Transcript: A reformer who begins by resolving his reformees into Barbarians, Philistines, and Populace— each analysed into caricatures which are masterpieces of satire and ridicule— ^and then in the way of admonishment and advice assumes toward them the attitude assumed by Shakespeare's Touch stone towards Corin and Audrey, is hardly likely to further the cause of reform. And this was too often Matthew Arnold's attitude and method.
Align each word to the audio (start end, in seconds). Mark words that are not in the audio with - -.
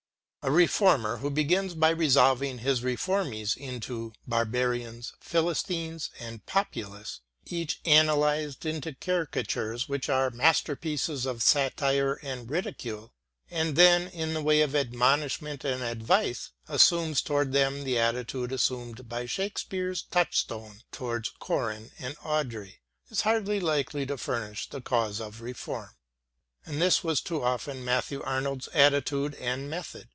A 0.43 0.49
reformer 0.49 1.17
who 1.17 1.29
begins 1.29 1.75
by 1.75 1.91
resolving 1.91 2.57
his 2.57 2.81
reformees 2.81 3.55
into 3.55 4.11
Barbarians, 4.25 5.13
Philistines, 5.19 6.09
and 6.19 6.43
Populace— 6.47 7.19
each 7.45 7.79
analysed 7.85 8.65
into 8.65 8.95
caricatures 8.95 9.87
which 9.87 10.09
are 10.09 10.31
masterpieces 10.31 11.27
of 11.27 11.43
satire 11.43 12.15
and 12.23 12.49
ridicule— 12.49 13.13
^and 13.51 13.75
then 13.75 14.07
in 14.07 14.33
the 14.33 14.41
way 14.41 14.61
of 14.61 14.75
admonishment 14.75 15.63
and 15.63 15.83
advice 15.83 16.49
assumes 16.67 17.21
toward 17.21 17.53
them 17.53 17.83
the 17.83 17.99
attitude 17.99 18.51
assumed 18.51 19.07
by 19.07 19.27
Shakespeare's 19.27 20.01
Touch 20.01 20.39
stone 20.39 20.81
towards 20.91 21.29
Corin 21.37 21.91
and 21.99 22.15
Audrey, 22.23 22.79
is 23.11 23.21
hardly 23.21 23.59
likely 23.59 24.07
to 24.07 24.17
further 24.17 24.55
the 24.71 24.81
cause 24.81 25.21
of 25.21 25.41
reform. 25.41 25.91
And 26.65 26.81
this 26.81 27.03
was 27.03 27.21
too 27.21 27.43
often 27.43 27.85
Matthew 27.85 28.23
Arnold's 28.23 28.69
attitude 28.69 29.35
and 29.35 29.69
method. 29.69 30.07